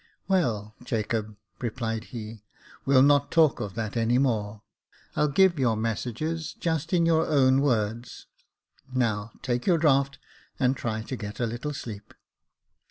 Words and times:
"Well, 0.27 0.73
Jacob," 0.83 1.35
replied 1.59 2.05
he, 2.05 2.41
"we'll 2.87 3.03
not 3.03 3.29
talk 3.29 3.59
of 3.59 3.75
that 3.75 3.95
any 3.95 4.17
more. 4.17 4.63
I'll 5.15 5.27
give 5.27 5.59
your 5.59 5.77
messages 5.77 6.53
just 6.59 6.91
in 6.91 7.05
your 7.05 7.27
own 7.27 7.61
words. 7.61 8.25
Now, 8.95 9.31
take 9.43 9.67
your 9.67 9.77
draught, 9.77 10.17
and 10.59 10.75
try 10.75 11.03
to 11.03 11.15
get 11.15 11.39
a 11.39 11.45
little 11.45 11.75
sleep." 11.75 12.15